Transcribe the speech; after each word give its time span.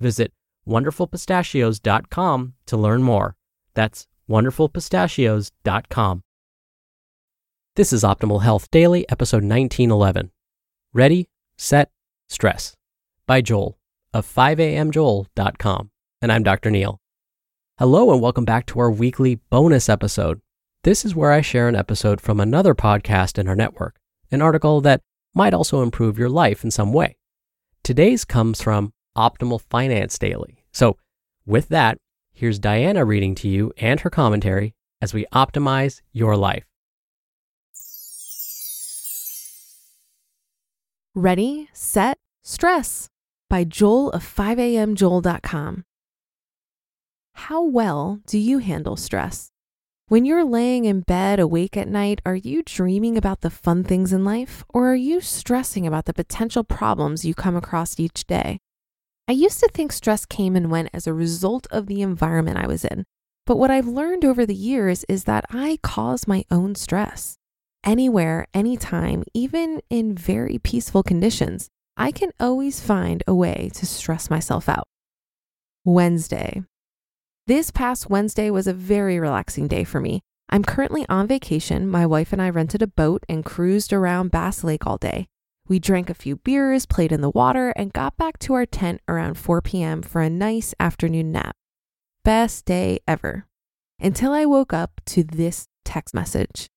Visit 0.00 0.32
wonderfulpistachios.com 0.66 2.54
to 2.66 2.76
learn 2.76 3.02
more. 3.02 3.36
That's 3.74 4.06
wonderfulpistachios.com. 4.28 6.22
This 7.76 7.92
is 7.92 8.02
Optimal 8.02 8.42
Health 8.42 8.70
Daily, 8.70 9.08
episode 9.08 9.44
1911. 9.44 10.30
Ready, 10.92 11.28
Set, 11.56 11.90
Stress 12.28 12.74
by 13.26 13.40
Joel 13.40 13.78
of 14.12 14.26
5amjoel.com. 14.26 15.90
And 16.20 16.32
I'm 16.32 16.42
Dr. 16.42 16.70
Neal. 16.70 16.98
Hello, 17.78 18.12
and 18.12 18.20
welcome 18.20 18.44
back 18.44 18.66
to 18.66 18.80
our 18.80 18.90
weekly 18.90 19.36
bonus 19.36 19.88
episode. 19.88 20.40
This 20.82 21.04
is 21.04 21.14
where 21.14 21.30
I 21.30 21.40
share 21.40 21.68
an 21.68 21.76
episode 21.76 22.20
from 22.20 22.40
another 22.40 22.74
podcast 22.74 23.38
in 23.38 23.46
our 23.46 23.54
network, 23.54 24.00
an 24.32 24.42
article 24.42 24.80
that 24.80 25.02
might 25.34 25.54
also 25.54 25.82
improve 25.82 26.18
your 26.18 26.28
life 26.28 26.64
in 26.64 26.70
some 26.72 26.92
way. 26.92 27.16
Today's 27.84 28.24
comes 28.24 28.60
from 28.60 28.92
Optimal 29.18 29.60
Finance 29.60 30.16
Daily. 30.16 30.64
So, 30.70 30.96
with 31.44 31.68
that, 31.70 31.98
here's 32.32 32.60
Diana 32.60 33.04
reading 33.04 33.34
to 33.36 33.48
you 33.48 33.72
and 33.76 33.98
her 34.00 34.10
commentary 34.10 34.74
as 35.02 35.12
we 35.12 35.26
optimize 35.34 36.00
your 36.12 36.36
life. 36.36 36.64
Ready, 41.16 41.68
Set, 41.72 42.16
Stress 42.44 43.08
by 43.50 43.64
Joel 43.64 44.10
of 44.10 44.22
5amjoel.com. 44.22 45.84
How 47.34 47.62
well 47.64 48.20
do 48.26 48.38
you 48.38 48.58
handle 48.58 48.96
stress? 48.96 49.50
When 50.06 50.24
you're 50.24 50.44
laying 50.44 50.84
in 50.84 51.00
bed 51.00 51.40
awake 51.40 51.76
at 51.76 51.88
night, 51.88 52.20
are 52.24 52.36
you 52.36 52.62
dreaming 52.62 53.16
about 53.16 53.40
the 53.40 53.50
fun 53.50 53.82
things 53.82 54.12
in 54.12 54.24
life 54.24 54.64
or 54.68 54.92
are 54.92 54.96
you 54.96 55.20
stressing 55.20 55.86
about 55.88 56.04
the 56.04 56.14
potential 56.14 56.62
problems 56.62 57.24
you 57.24 57.34
come 57.34 57.56
across 57.56 57.98
each 57.98 58.24
day? 58.26 58.60
I 59.28 59.32
used 59.32 59.60
to 59.60 59.68
think 59.68 59.92
stress 59.92 60.24
came 60.24 60.56
and 60.56 60.70
went 60.70 60.88
as 60.94 61.06
a 61.06 61.12
result 61.12 61.66
of 61.70 61.86
the 61.86 62.00
environment 62.00 62.56
I 62.56 62.66
was 62.66 62.82
in. 62.82 63.04
But 63.44 63.58
what 63.58 63.70
I've 63.70 63.86
learned 63.86 64.24
over 64.24 64.46
the 64.46 64.54
years 64.54 65.04
is 65.06 65.24
that 65.24 65.44
I 65.50 65.78
cause 65.82 66.26
my 66.26 66.44
own 66.50 66.74
stress. 66.74 67.36
Anywhere, 67.84 68.46
anytime, 68.54 69.24
even 69.34 69.82
in 69.90 70.14
very 70.14 70.58
peaceful 70.58 71.02
conditions, 71.02 71.68
I 71.94 72.10
can 72.10 72.30
always 72.40 72.80
find 72.80 73.22
a 73.26 73.34
way 73.34 73.70
to 73.74 73.84
stress 73.84 74.30
myself 74.30 74.66
out. 74.66 74.88
Wednesday. 75.84 76.62
This 77.46 77.70
past 77.70 78.08
Wednesday 78.08 78.50
was 78.50 78.66
a 78.66 78.72
very 78.72 79.20
relaxing 79.20 79.68
day 79.68 79.84
for 79.84 80.00
me. 80.00 80.22
I'm 80.48 80.64
currently 80.64 81.04
on 81.10 81.26
vacation. 81.26 81.86
My 81.86 82.06
wife 82.06 82.32
and 82.32 82.40
I 82.40 82.48
rented 82.48 82.80
a 82.80 82.86
boat 82.86 83.24
and 83.28 83.44
cruised 83.44 83.92
around 83.92 84.30
Bass 84.30 84.64
Lake 84.64 84.86
all 84.86 84.96
day. 84.96 85.28
We 85.68 85.78
drank 85.78 86.08
a 86.08 86.14
few 86.14 86.36
beers, 86.36 86.86
played 86.86 87.12
in 87.12 87.20
the 87.20 87.30
water, 87.30 87.74
and 87.76 87.92
got 87.92 88.16
back 88.16 88.38
to 88.40 88.54
our 88.54 88.64
tent 88.64 89.02
around 89.06 89.34
4 89.34 89.60
p.m. 89.60 90.00
for 90.00 90.22
a 90.22 90.30
nice 90.30 90.74
afternoon 90.80 91.30
nap. 91.30 91.54
Best 92.24 92.64
day 92.64 93.00
ever. 93.06 93.46
Until 94.00 94.32
I 94.32 94.46
woke 94.46 94.72
up 94.72 95.00
to 95.06 95.24
this 95.24 95.68
text 95.84 96.14
message 96.14 96.68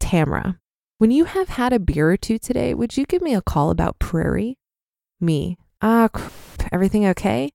Tamra, 0.00 0.58
when 0.98 1.10
you 1.10 1.24
have 1.24 1.50
had 1.50 1.72
a 1.72 1.78
beer 1.78 2.10
or 2.10 2.16
two 2.18 2.38
today, 2.38 2.74
would 2.74 2.96
you 2.96 3.06
give 3.06 3.22
me 3.22 3.34
a 3.34 3.40
call 3.40 3.70
about 3.70 3.98
Prairie? 3.98 4.58
Me, 5.18 5.56
ah, 5.80 6.10
everything 6.70 7.06
okay? 7.06 7.50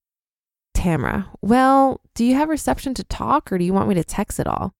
Tamra, 0.76 1.28
well, 1.42 2.02
do 2.16 2.26
you 2.26 2.36
have 2.36 2.50
reception 2.50 2.94
to 2.96 3.04
talk 3.04 3.52
or 3.52 3.58
do 3.60 3.66
you 3.66 3.74
want 3.74 3.88
me 3.88 3.96
to 3.96 4.04
text 4.04 4.40
it 4.40 4.48
all? 4.48 4.74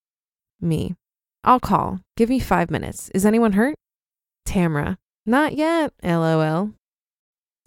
Me, 0.60 0.96
I'll 1.44 1.60
call. 1.60 2.00
Give 2.18 2.30
me 2.30 2.40
five 2.40 2.72
minutes. 2.72 3.10
Is 3.14 3.26
anyone 3.26 3.54
hurt? 3.54 3.76
Tamra, 4.48 4.98
not 5.26 5.56
yet, 5.56 5.94
lol. 6.04 6.74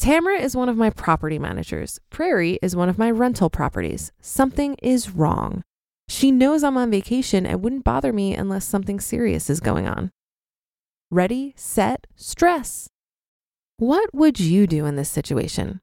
Tamra 0.01 0.41
is 0.41 0.55
one 0.55 0.69
of 0.69 0.77
my 0.77 0.91
property 0.91 1.39
managers. 1.39 1.99
Prairie 2.09 2.59
is 2.63 2.77
one 2.77 2.89
of 2.89 2.99
my 2.99 3.11
rental 3.11 3.51
properties. 3.51 4.13
Something 4.21 4.77
is 4.81 5.11
wrong. 5.11 5.65
She 6.09 6.31
knows 6.31 6.63
I'm 6.63 6.79
on 6.79 6.91
vacation 6.91 7.45
and 7.45 7.63
wouldn't 7.63 7.85
bother 7.85 8.13
me 8.13 8.35
unless 8.35 8.65
something 8.65 9.01
serious 9.01 9.51
is 9.51 9.61
going 9.61 9.89
on. 9.89 10.11
Ready, 11.11 11.53
set, 11.57 12.07
stress. 12.15 12.89
What 13.79 14.15
would 14.15 14.39
you 14.39 14.67
do 14.67 14.87
in 14.87 14.97
this 14.97 15.11
situation? 15.11 15.81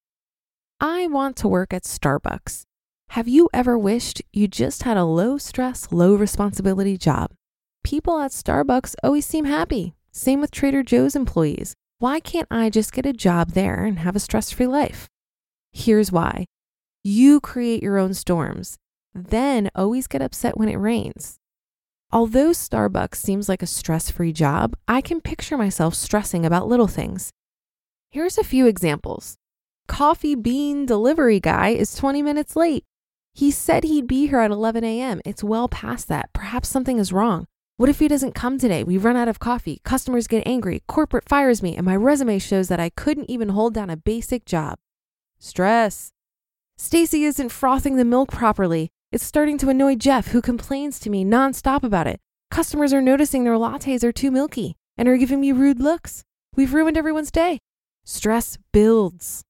I 0.79 1.07
want 1.07 1.35
to 1.37 1.47
work 1.47 1.73
at 1.73 1.83
Starbucks. 1.83 2.63
Have 3.09 3.27
you 3.27 3.49
ever 3.53 3.77
wished 3.77 4.21
you 4.33 4.47
just 4.47 4.83
had 4.83 4.97
a 4.97 5.05
low 5.05 5.37
stress, 5.37 5.91
low 5.91 6.15
responsibility 6.15 6.97
job? 6.97 7.31
People 7.83 8.19
at 8.19 8.31
Starbucks 8.31 8.95
always 9.03 9.25
seem 9.25 9.45
happy. 9.45 9.93
Same 10.17 10.39
with 10.39 10.49
Trader 10.49 10.81
Joe's 10.81 11.13
employees. 11.13 11.75
Why 11.99 12.21
can't 12.21 12.47
I 12.49 12.69
just 12.69 12.93
get 12.93 13.05
a 13.05 13.11
job 13.11 13.51
there 13.51 13.83
and 13.83 13.99
have 13.99 14.15
a 14.15 14.19
stress 14.21 14.49
free 14.49 14.65
life? 14.65 15.09
Here's 15.73 16.09
why 16.09 16.45
you 17.03 17.41
create 17.41 17.83
your 17.83 17.97
own 17.97 18.13
storms, 18.13 18.77
then 19.13 19.69
always 19.75 20.07
get 20.07 20.21
upset 20.21 20.57
when 20.57 20.69
it 20.69 20.77
rains. 20.77 21.35
Although 22.13 22.51
Starbucks 22.51 23.15
seems 23.15 23.49
like 23.49 23.61
a 23.61 23.67
stress 23.67 24.09
free 24.09 24.31
job, 24.31 24.77
I 24.87 25.01
can 25.01 25.19
picture 25.19 25.57
myself 25.57 25.93
stressing 25.93 26.45
about 26.45 26.69
little 26.69 26.87
things. 26.87 27.31
Here's 28.09 28.37
a 28.37 28.43
few 28.45 28.67
examples 28.67 29.35
Coffee 29.89 30.35
bean 30.35 30.85
delivery 30.85 31.41
guy 31.41 31.69
is 31.71 31.93
20 31.93 32.21
minutes 32.21 32.55
late. 32.55 32.85
He 33.33 33.51
said 33.51 33.83
he'd 33.83 34.07
be 34.07 34.27
here 34.27 34.39
at 34.39 34.49
11 34.49 34.85
a.m. 34.85 35.19
It's 35.25 35.43
well 35.43 35.67
past 35.67 36.07
that. 36.07 36.31
Perhaps 36.31 36.69
something 36.69 36.99
is 36.99 37.11
wrong. 37.11 37.47
What 37.77 37.89
if 37.89 37.99
he 37.99 38.07
doesn't 38.07 38.35
come 38.35 38.57
today? 38.57 38.85
We 38.85 38.97
run 38.97 39.17
out 39.17 39.27
of 39.27 39.39
coffee, 39.39 39.81
customers 39.83 40.27
get 40.27 40.47
angry, 40.47 40.81
corporate 40.87 41.27
fires 41.27 41.61
me, 41.61 41.75
and 41.75 41.85
my 41.85 41.95
resume 41.97 42.39
shows 42.39 42.69
that 42.69 42.79
I 42.79 42.89
couldn't 42.89 43.29
even 43.29 43.49
hold 43.49 43.73
down 43.73 43.89
a 43.89 43.97
basic 43.97 44.45
job. 44.45 44.77
Stress. 45.39 46.13
Stacy 46.77 47.25
isn't 47.25 47.49
frothing 47.49 47.97
the 47.97 48.05
milk 48.05 48.31
properly. 48.31 48.91
It's 49.11 49.25
starting 49.25 49.57
to 49.57 49.67
annoy 49.67 49.95
Jeff, 49.95 50.27
who 50.27 50.41
complains 50.41 50.99
to 50.99 51.09
me 51.09 51.25
nonstop 51.25 51.83
about 51.83 52.07
it. 52.07 52.21
Customers 52.49 52.93
are 52.93 53.01
noticing 53.01 53.43
their 53.43 53.55
lattes 53.55 54.05
are 54.05 54.13
too 54.13 54.31
milky 54.31 54.77
and 54.97 55.09
are 55.09 55.17
giving 55.17 55.41
me 55.41 55.51
rude 55.51 55.81
looks. 55.81 56.23
We've 56.55 56.73
ruined 56.73 56.95
everyone's 56.95 57.31
day. 57.31 57.59
Stress 58.05 58.57
builds. 58.71 59.43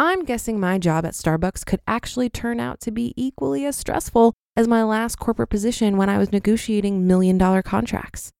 I'm 0.00 0.24
guessing 0.24 0.58
my 0.58 0.78
job 0.78 1.04
at 1.04 1.12
Starbucks 1.12 1.64
could 1.64 1.80
actually 1.86 2.28
turn 2.28 2.58
out 2.58 2.80
to 2.80 2.90
be 2.90 3.14
equally 3.16 3.64
as 3.64 3.76
stressful 3.76 4.34
as 4.56 4.68
my 4.68 4.82
last 4.82 5.16
corporate 5.16 5.50
position 5.50 5.96
when 5.96 6.08
I 6.08 6.18
was 6.18 6.32
negotiating 6.32 7.06
million 7.06 7.38
dollar 7.38 7.62
contracts. 7.62 8.32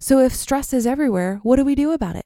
So, 0.00 0.20
if 0.20 0.34
stress 0.34 0.72
is 0.72 0.86
everywhere, 0.86 1.40
what 1.42 1.56
do 1.56 1.64
we 1.64 1.74
do 1.74 1.92
about 1.92 2.16
it? 2.16 2.24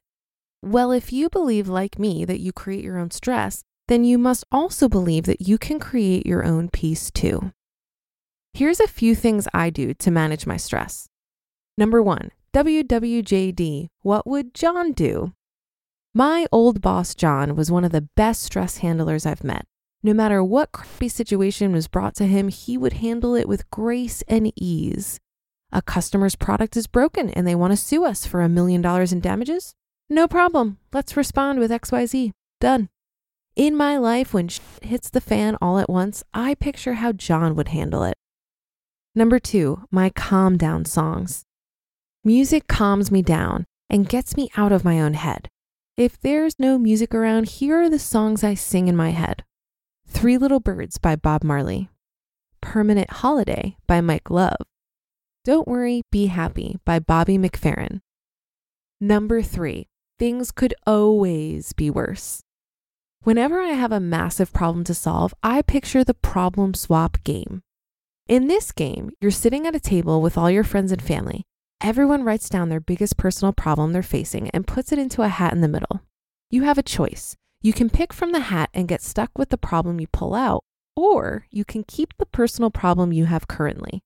Well, 0.61 0.91
if 0.91 1.11
you 1.11 1.29
believe, 1.29 1.67
like 1.67 1.99
me, 1.99 2.23
that 2.25 2.39
you 2.39 2.53
create 2.53 2.83
your 2.83 2.97
own 2.97 3.11
stress, 3.11 3.63
then 3.87 4.03
you 4.03 4.17
must 4.17 4.45
also 4.51 4.87
believe 4.87 5.25
that 5.25 5.41
you 5.41 5.57
can 5.57 5.79
create 5.79 6.25
your 6.25 6.45
own 6.45 6.69
peace 6.69 7.11
too. 7.11 7.51
Here's 8.53 8.79
a 8.79 8.87
few 8.87 9.15
things 9.15 9.47
I 9.53 9.69
do 9.69 9.93
to 9.95 10.11
manage 10.11 10.45
my 10.45 10.57
stress. 10.57 11.09
Number 11.77 12.01
one, 12.01 12.31
WWJD, 12.53 13.87
what 14.03 14.27
would 14.27 14.53
John 14.53 14.91
do? 14.93 15.33
My 16.13 16.45
old 16.51 16.79
boss, 16.79 17.15
John, 17.15 17.55
was 17.55 17.71
one 17.71 17.83
of 17.83 17.91
the 17.91 18.07
best 18.15 18.43
stress 18.43 18.77
handlers 18.77 19.25
I've 19.25 19.43
met. 19.43 19.65
No 20.05 20.13
matter 20.13 20.43
what 20.43 20.73
crappy 20.73 21.07
situation 21.07 21.71
was 21.71 21.87
brought 21.87 22.13
to 22.15 22.27
him, 22.27 22.49
he 22.49 22.77
would 22.77 22.93
handle 22.93 23.35
it 23.35 23.47
with 23.47 23.71
grace 23.71 24.21
and 24.27 24.51
ease. 24.57 25.21
A 25.71 25.81
customer's 25.81 26.35
product 26.35 26.75
is 26.75 26.87
broken 26.87 27.29
and 27.29 27.47
they 27.47 27.55
want 27.55 27.71
to 27.71 27.77
sue 27.77 28.03
us 28.03 28.25
for 28.25 28.41
a 28.41 28.49
million 28.49 28.81
dollars 28.81 29.13
in 29.13 29.21
damages? 29.21 29.73
No 30.09 30.27
problem. 30.27 30.77
Let's 30.91 31.15
respond 31.15 31.59
with 31.59 31.71
XYZ. 31.71 32.31
Done. 32.59 32.89
In 33.55 33.77
my 33.77 33.97
life, 33.97 34.33
when 34.33 34.49
shit 34.49 34.61
hits 34.81 35.09
the 35.09 35.21
fan 35.21 35.57
all 35.61 35.79
at 35.79 35.89
once, 35.89 36.21
I 36.33 36.55
picture 36.55 36.95
how 36.95 37.13
John 37.13 37.55
would 37.55 37.69
handle 37.69 38.03
it. 38.03 38.17
Number 39.15 39.39
two, 39.39 39.85
my 39.89 40.09
calm 40.09 40.57
down 40.57 40.83
songs. 40.83 41.45
Music 42.25 42.67
calms 42.67 43.09
me 43.09 43.21
down 43.21 43.65
and 43.89 44.09
gets 44.09 44.35
me 44.35 44.49
out 44.57 44.73
of 44.73 44.83
my 44.83 44.99
own 44.99 45.13
head. 45.13 45.47
If 45.95 46.19
there's 46.19 46.59
no 46.59 46.77
music 46.77 47.15
around, 47.15 47.47
here 47.47 47.81
are 47.81 47.89
the 47.89 47.99
songs 47.99 48.43
I 48.43 48.53
sing 48.53 48.89
in 48.89 48.97
my 48.97 49.11
head 49.11 49.45
Three 50.13 50.37
Little 50.37 50.59
Birds 50.59 50.99
by 50.99 51.15
Bob 51.15 51.43
Marley, 51.43 51.89
Permanent 52.61 53.09
Holiday 53.09 53.75
by 53.87 53.99
Mike 53.99 54.29
Love, 54.29 54.55
Don't 55.43 55.67
Worry, 55.67 56.03
Be 56.11 56.27
Happy 56.27 56.77
by 56.85 56.99
Bobby 56.99 57.37
McFerrin. 57.37 57.99
Number 59.01 59.41
three, 59.41 59.87
things 60.19 60.51
could 60.51 60.75
always 60.87 61.73
be 61.73 61.89
worse. 61.89 62.41
Whenever 63.23 63.59
I 63.59 63.69
have 63.69 63.91
a 63.91 63.99
massive 63.99 64.53
problem 64.53 64.85
to 64.85 64.93
solve, 64.93 65.33
I 65.43 65.61
picture 65.61 66.03
the 66.03 66.13
problem 66.13 66.73
swap 66.73 67.21
game. 67.25 67.63
In 68.27 68.47
this 68.47 68.71
game, 68.71 69.11
you're 69.19 69.31
sitting 69.31 69.65
at 69.65 69.75
a 69.75 69.79
table 69.79 70.21
with 70.21 70.37
all 70.37 70.49
your 70.49 70.63
friends 70.63 70.93
and 70.93 71.01
family. 71.01 71.43
Everyone 71.81 72.23
writes 72.23 72.47
down 72.47 72.69
their 72.69 72.79
biggest 72.79 73.17
personal 73.17 73.51
problem 73.51 73.91
they're 73.91 74.03
facing 74.03 74.49
and 74.51 74.67
puts 74.67 74.93
it 74.93 74.99
into 74.99 75.23
a 75.23 75.27
hat 75.27 75.53
in 75.53 75.59
the 75.59 75.67
middle. 75.67 76.01
You 76.49 76.63
have 76.63 76.77
a 76.77 76.83
choice. 76.83 77.35
You 77.63 77.71
can 77.71 77.89
pick 77.89 78.11
from 78.11 78.33
the 78.33 78.41
hat 78.41 78.69
and 78.73 78.89
get 78.89 79.01
stuck 79.01 79.31
with 79.37 79.47
the 79.47 79.57
problem 79.57 80.01
you 80.01 80.07
pull 80.07 80.35
out, 80.35 80.65
or 80.97 81.47
you 81.49 81.63
can 81.63 81.85
keep 81.85 82.13
the 82.17 82.25
personal 82.25 82.69
problem 82.69 83.13
you 83.13 83.23
have 83.23 83.47
currently. 83.47 84.03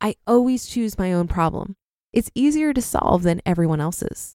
I 0.00 0.16
always 0.26 0.66
choose 0.66 0.98
my 0.98 1.12
own 1.12 1.28
problem. 1.28 1.76
It's 2.12 2.32
easier 2.34 2.74
to 2.74 2.82
solve 2.82 3.22
than 3.22 3.40
everyone 3.46 3.80
else's. 3.80 4.34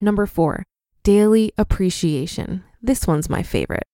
Number 0.00 0.24
four, 0.24 0.62
daily 1.02 1.52
appreciation. 1.58 2.62
This 2.80 3.08
one's 3.08 3.28
my 3.28 3.42
favorite. 3.42 3.88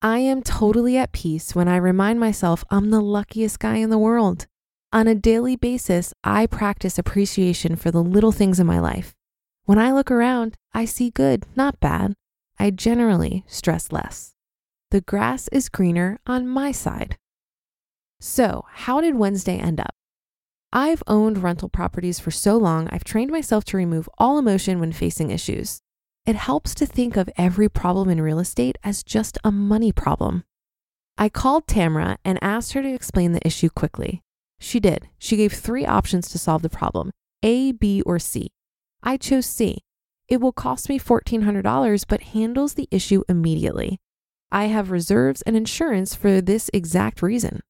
I 0.00 0.20
am 0.20 0.40
totally 0.40 0.96
at 0.96 1.10
peace 1.10 1.52
when 1.52 1.66
I 1.66 1.78
remind 1.78 2.20
myself 2.20 2.64
I'm 2.70 2.90
the 2.90 3.00
luckiest 3.00 3.58
guy 3.58 3.78
in 3.78 3.90
the 3.90 3.98
world. 3.98 4.46
On 4.92 5.08
a 5.08 5.16
daily 5.16 5.56
basis, 5.56 6.14
I 6.22 6.46
practice 6.46 6.96
appreciation 6.96 7.74
for 7.74 7.90
the 7.90 8.04
little 8.04 8.32
things 8.32 8.60
in 8.60 8.68
my 8.68 8.78
life. 8.78 9.16
When 9.64 9.80
I 9.80 9.90
look 9.90 10.12
around, 10.12 10.54
I 10.72 10.84
see 10.84 11.10
good, 11.10 11.44
not 11.56 11.80
bad. 11.80 12.14
I 12.60 12.68
generally 12.68 13.42
stress 13.46 13.90
less. 13.90 14.34
The 14.90 15.00
grass 15.00 15.48
is 15.50 15.70
greener 15.70 16.20
on 16.26 16.46
my 16.46 16.72
side. 16.72 17.16
So, 18.20 18.66
how 18.70 19.00
did 19.00 19.14
Wednesday 19.14 19.56
end 19.56 19.80
up? 19.80 19.94
I've 20.70 21.02
owned 21.06 21.42
rental 21.42 21.70
properties 21.70 22.20
for 22.20 22.30
so 22.30 22.58
long, 22.58 22.86
I've 22.92 23.02
trained 23.02 23.30
myself 23.30 23.64
to 23.64 23.78
remove 23.78 24.10
all 24.18 24.38
emotion 24.38 24.78
when 24.78 24.92
facing 24.92 25.30
issues. 25.30 25.80
It 26.26 26.36
helps 26.36 26.74
to 26.74 26.84
think 26.84 27.16
of 27.16 27.30
every 27.38 27.70
problem 27.70 28.10
in 28.10 28.20
real 28.20 28.38
estate 28.38 28.76
as 28.84 29.02
just 29.02 29.38
a 29.42 29.50
money 29.50 29.90
problem. 29.90 30.44
I 31.16 31.30
called 31.30 31.66
Tamara 31.66 32.18
and 32.26 32.38
asked 32.42 32.74
her 32.74 32.82
to 32.82 32.92
explain 32.92 33.32
the 33.32 33.46
issue 33.46 33.70
quickly. 33.70 34.20
She 34.58 34.80
did. 34.80 35.08
She 35.18 35.38
gave 35.38 35.54
three 35.54 35.86
options 35.86 36.28
to 36.28 36.38
solve 36.38 36.60
the 36.60 36.68
problem 36.68 37.10
A, 37.42 37.72
B, 37.72 38.02
or 38.02 38.18
C. 38.18 38.50
I 39.02 39.16
chose 39.16 39.46
C. 39.46 39.78
It 40.30 40.40
will 40.40 40.52
cost 40.52 40.88
me 40.88 41.00
$1,400, 41.00 42.04
but 42.08 42.22
handles 42.22 42.74
the 42.74 42.86
issue 42.92 43.24
immediately. 43.28 43.98
I 44.52 44.66
have 44.66 44.92
reserves 44.92 45.42
and 45.42 45.56
insurance 45.56 46.14
for 46.14 46.40
this 46.40 46.70
exact 46.72 47.20
reason. 47.20 47.60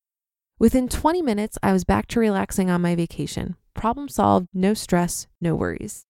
Within 0.59 0.87
20 0.87 1.23
minutes, 1.23 1.57
I 1.63 1.73
was 1.73 1.85
back 1.85 2.07
to 2.09 2.21
relaxing 2.21 2.69
on 2.69 2.83
my 2.83 2.95
vacation. 2.95 3.57
Problem 3.73 4.09
solved, 4.09 4.49
no 4.53 4.75
stress, 4.75 5.27
no 5.41 5.55
worries. 5.55 6.05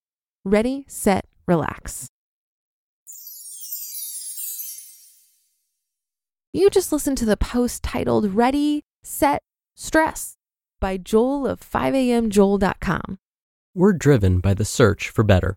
Ready, 0.44 0.84
set, 0.88 1.24
relax. 1.46 2.08
You 6.52 6.68
just 6.68 6.90
listened 6.90 7.18
to 7.18 7.24
the 7.24 7.36
post 7.36 7.84
titled 7.84 8.34
Ready, 8.34 8.82
Set, 9.04 9.40
Stress 9.76 10.34
by 10.80 10.96
Joel 10.96 11.46
of 11.46 11.60
5amjoel.com. 11.60 13.18
We're 13.72 13.92
driven 13.92 14.40
by 14.40 14.54
the 14.54 14.64
search 14.64 15.10
for 15.10 15.22
better. 15.22 15.56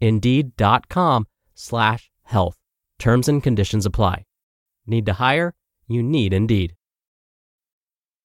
Indeed.com 0.00 1.26
slash 1.54 2.10
health. 2.24 2.56
Terms 2.98 3.28
and 3.28 3.42
conditions 3.42 3.86
apply. 3.86 4.24
Need 4.86 5.06
to 5.06 5.14
hire? 5.14 5.54
You 5.86 6.02
need 6.02 6.32
Indeed. 6.32 6.74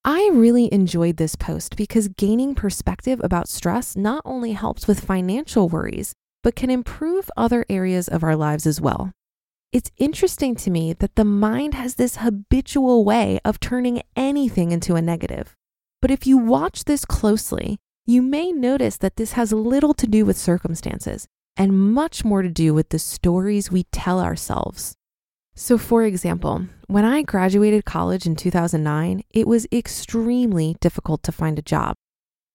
I 0.04 0.30
really 0.32 0.72
enjoyed 0.72 1.16
this 1.16 1.34
post 1.34 1.76
because 1.76 2.06
gaining 2.06 2.54
perspective 2.54 3.20
about 3.24 3.48
stress 3.48 3.96
not 3.96 4.22
only 4.24 4.52
helps 4.52 4.86
with 4.86 5.04
financial 5.04 5.68
worries, 5.68 6.14
but 6.44 6.54
can 6.54 6.70
improve 6.70 7.28
other 7.36 7.66
areas 7.68 8.06
of 8.06 8.22
our 8.22 8.36
lives 8.36 8.66
as 8.66 8.80
well. 8.80 9.10
It's 9.72 9.90
interesting 9.96 10.54
to 10.56 10.70
me 10.70 10.92
that 10.92 11.16
the 11.16 11.24
mind 11.24 11.74
has 11.74 11.96
this 11.96 12.18
habitual 12.18 13.04
way 13.04 13.40
of 13.44 13.58
turning 13.58 14.02
anything 14.14 14.70
into 14.70 14.94
a 14.94 15.02
negative. 15.02 15.56
But 16.00 16.12
if 16.12 16.24
you 16.24 16.38
watch 16.38 16.84
this 16.84 17.04
closely, 17.04 17.78
you 18.06 18.22
may 18.22 18.52
notice 18.52 18.96
that 18.98 19.16
this 19.16 19.32
has 19.32 19.52
little 19.52 19.92
to 19.94 20.06
do 20.06 20.24
with 20.24 20.36
circumstances 20.36 21.26
and 21.56 21.92
much 21.92 22.24
more 22.24 22.42
to 22.42 22.48
do 22.48 22.74
with 22.74 22.90
the 22.90 22.98
stories 22.98 23.70
we 23.70 23.84
tell 23.84 24.20
ourselves. 24.20 24.94
So, 25.54 25.78
for 25.78 26.02
example, 26.02 26.66
when 26.86 27.04
I 27.04 27.22
graduated 27.22 27.86
college 27.86 28.26
in 28.26 28.36
2009, 28.36 29.22
it 29.30 29.48
was 29.48 29.66
extremely 29.72 30.76
difficult 30.80 31.22
to 31.22 31.32
find 31.32 31.58
a 31.58 31.62
job. 31.62 31.94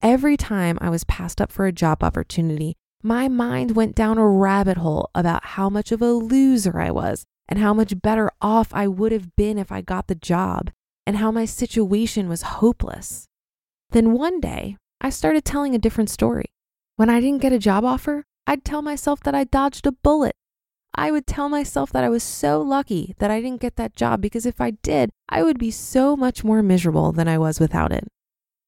Every 0.04 0.38
time 0.38 0.78
I 0.82 0.90
was 0.90 1.04
passed 1.04 1.42
up 1.42 1.52
for 1.52 1.66
a 1.66 1.72
job 1.72 2.04
opportunity, 2.04 2.76
my 3.02 3.28
mind 3.28 3.76
went 3.76 3.96
down 3.96 4.20
a 4.20 4.28
rabbit 4.28 4.78
hole 4.78 5.10
about 5.16 5.46
how 5.46 5.70
much 5.70 5.92
of 5.92 6.02
a 6.02 6.12
loser 6.12 6.80
I 6.80 6.92
was 6.92 7.26
and 7.48 7.58
how 7.58 7.74
much 7.74 8.00
better 8.02 8.32
off 8.40 8.72
I 8.72 8.88
would 8.88 9.12
have 9.12 9.36
been 9.36 9.58
if 9.58 9.72
I 9.72 9.82
got 9.82 10.08
the 10.08 10.16
job 10.16 10.70
and 11.08 11.18
how 11.18 11.32
my 11.32 11.46
situation 11.46 12.30
was 12.30 12.44
hopeless. 12.44 13.28
Then 13.90 14.14
one 14.14 14.40
day, 14.40 14.78
I 15.02 15.10
started 15.10 15.44
telling 15.44 15.74
a 15.74 15.80
different 15.80 16.12
story. 16.12 16.46
When 16.96 17.10
I 17.10 17.20
didn't 17.20 17.42
get 17.42 17.52
a 17.52 17.60
job 17.60 17.84
offer, 17.84 18.26
I'd 18.48 18.66
tell 18.66 18.82
myself 18.82 19.22
that 19.22 19.36
I 19.36 19.44
dodged 19.44 19.86
a 19.88 19.92
bullet. 19.92 20.36
I 20.94 21.12
would 21.12 21.26
tell 21.26 21.48
myself 21.48 21.92
that 21.94 22.04
I 22.04 22.10
was 22.10 22.24
so 22.24 22.62
lucky 22.62 23.16
that 23.20 23.32
I 23.32 23.40
didn't 23.40 23.62
get 23.62 23.78
that 23.78 23.96
job 23.96 24.22
because 24.22 24.46
if 24.46 24.60
I 24.60 24.72
did, 24.72 25.10
I 25.30 25.42
would 25.42 25.58
be 25.58 25.72
so 25.72 26.18
much 26.18 26.44
more 26.44 26.62
miserable 26.62 27.12
than 27.14 27.28
I 27.28 27.38
was 27.38 27.60
without 27.60 27.92
it. 27.94 28.08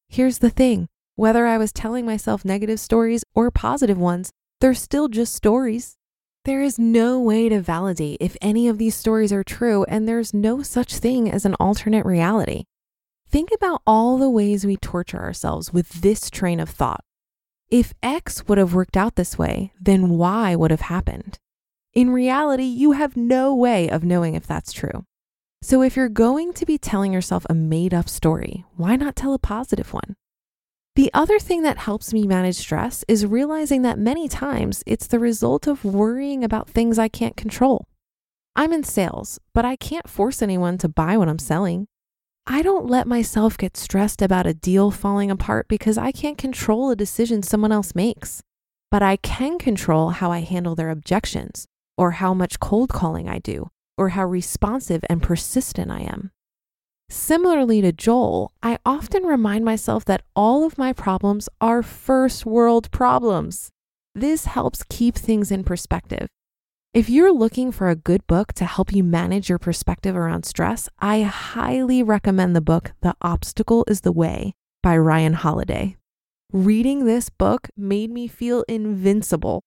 Here's 0.08 0.38
the 0.38 0.50
thing 0.50 0.88
whether 1.16 1.46
I 1.46 1.58
was 1.58 1.72
telling 1.72 2.06
myself 2.06 2.44
negative 2.44 2.80
stories 2.80 3.24
or 3.34 3.50
positive 3.50 3.98
ones, 3.98 4.30
they're 4.60 4.74
still 4.74 5.08
just 5.08 5.34
stories. 5.34 5.96
There 6.44 6.62
is 6.62 6.78
no 6.78 7.20
way 7.20 7.48
to 7.48 7.60
validate 7.60 8.18
if 8.20 8.36
any 8.40 8.68
of 8.68 8.78
these 8.78 8.94
stories 8.94 9.32
are 9.32 9.44
true, 9.44 9.84
and 9.84 10.08
there's 10.08 10.34
no 10.34 10.62
such 10.62 10.96
thing 10.96 11.30
as 11.30 11.44
an 11.44 11.54
alternate 11.60 12.04
reality. 12.04 12.64
think 13.26 13.50
about 13.52 13.82
all 13.86 14.16
the 14.16 14.30
ways 14.30 14.64
we 14.64 14.76
torture 14.76 15.18
ourselves 15.18 15.72
with 15.72 16.02
this 16.02 16.30
train 16.30 16.60
of 16.60 16.70
thought. 16.70 17.04
If 17.70 17.94
X 18.02 18.46
would 18.46 18.58
have 18.58 18.74
worked 18.74 18.96
out 18.96 19.16
this 19.16 19.38
way, 19.38 19.72
then 19.80 20.10
Y 20.10 20.54
would 20.54 20.70
have 20.70 20.82
happened. 20.82 21.38
In 21.92 22.10
reality, 22.10 22.64
you 22.64 22.92
have 22.92 23.16
no 23.16 23.54
way 23.54 23.88
of 23.88 24.04
knowing 24.04 24.34
if 24.34 24.46
that's 24.46 24.72
true. 24.72 25.04
So 25.62 25.80
if 25.80 25.96
you're 25.96 26.08
going 26.08 26.52
to 26.54 26.66
be 26.66 26.76
telling 26.76 27.12
yourself 27.12 27.46
a 27.48 27.54
made 27.54 27.94
up 27.94 28.08
story, 28.08 28.64
why 28.76 28.96
not 28.96 29.16
tell 29.16 29.32
a 29.32 29.38
positive 29.38 29.94
one? 29.94 30.14
The 30.96 31.10
other 31.14 31.38
thing 31.38 31.62
that 31.62 31.78
helps 31.78 32.12
me 32.12 32.26
manage 32.26 32.56
stress 32.56 33.04
is 33.08 33.26
realizing 33.26 33.82
that 33.82 33.98
many 33.98 34.28
times 34.28 34.84
it's 34.86 35.06
the 35.06 35.18
result 35.18 35.66
of 35.66 35.84
worrying 35.84 36.44
about 36.44 36.68
things 36.68 36.98
I 36.98 37.08
can't 37.08 37.36
control. 37.36 37.88
I'm 38.54 38.72
in 38.72 38.84
sales, 38.84 39.40
but 39.52 39.64
I 39.64 39.74
can't 39.74 40.08
force 40.08 40.42
anyone 40.42 40.78
to 40.78 40.88
buy 40.88 41.16
what 41.16 41.28
I'm 41.28 41.40
selling. 41.40 41.88
I 42.46 42.60
don't 42.60 42.86
let 42.86 43.06
myself 43.06 43.56
get 43.56 43.74
stressed 43.74 44.20
about 44.20 44.46
a 44.46 44.52
deal 44.52 44.90
falling 44.90 45.30
apart 45.30 45.66
because 45.66 45.96
I 45.96 46.12
can't 46.12 46.36
control 46.36 46.90
a 46.90 46.96
decision 46.96 47.42
someone 47.42 47.72
else 47.72 47.94
makes. 47.94 48.42
But 48.90 49.02
I 49.02 49.16
can 49.16 49.58
control 49.58 50.10
how 50.10 50.30
I 50.30 50.40
handle 50.40 50.74
their 50.74 50.90
objections, 50.90 51.64
or 51.96 52.12
how 52.12 52.34
much 52.34 52.60
cold 52.60 52.90
calling 52.90 53.30
I 53.30 53.38
do, 53.38 53.70
or 53.96 54.10
how 54.10 54.26
responsive 54.26 55.02
and 55.08 55.22
persistent 55.22 55.90
I 55.90 56.00
am. 56.02 56.32
Similarly 57.08 57.80
to 57.80 57.92
Joel, 57.92 58.52
I 58.62 58.78
often 58.84 59.22
remind 59.24 59.64
myself 59.64 60.04
that 60.04 60.22
all 60.36 60.64
of 60.64 60.76
my 60.76 60.92
problems 60.92 61.48
are 61.62 61.82
first 61.82 62.44
world 62.44 62.90
problems. 62.90 63.70
This 64.14 64.44
helps 64.44 64.82
keep 64.90 65.14
things 65.14 65.50
in 65.50 65.64
perspective. 65.64 66.28
If 66.94 67.10
you're 67.10 67.34
looking 67.34 67.72
for 67.72 67.88
a 67.90 67.96
good 67.96 68.24
book 68.28 68.52
to 68.52 68.64
help 68.64 68.92
you 68.92 69.02
manage 69.02 69.48
your 69.48 69.58
perspective 69.58 70.14
around 70.14 70.46
stress, 70.46 70.88
I 71.00 71.22
highly 71.22 72.04
recommend 72.04 72.54
the 72.54 72.60
book 72.60 72.92
The 73.00 73.16
Obstacle 73.20 73.84
is 73.88 74.02
the 74.02 74.12
Way 74.12 74.54
by 74.80 74.96
Ryan 74.98 75.32
Holiday. 75.32 75.96
Reading 76.52 77.04
this 77.04 77.30
book 77.30 77.68
made 77.76 78.12
me 78.12 78.28
feel 78.28 78.64
invincible. 78.68 79.64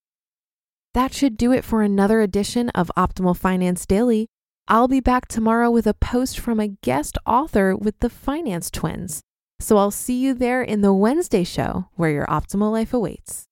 That 0.94 1.14
should 1.14 1.36
do 1.36 1.52
it 1.52 1.66
for 1.66 1.82
another 1.82 2.22
edition 2.22 2.70
of 2.70 2.90
Optimal 2.96 3.36
Finance 3.36 3.86
Daily. 3.86 4.28
I'll 4.70 4.88
be 4.88 5.02
back 5.02 5.28
tomorrow 5.28 5.70
with 5.70 5.86
a 5.86 5.94
post 5.94 6.40
from 6.40 6.62
a 6.62 6.70
guest 6.82 7.18
author 7.26 7.76
with 7.76 8.00
the 8.00 8.10
Finance 8.10 8.72
Twins. 8.72 9.20
So 9.60 9.76
I'll 9.76 9.92
see 9.92 10.18
you 10.18 10.34
there 10.34 10.62
in 10.62 10.80
the 10.80 10.94
Wednesday 10.94 11.44
show 11.44 11.90
where 11.96 12.10
your 12.10 12.28
optimal 12.28 12.72
life 12.72 12.94
awaits. 12.94 13.47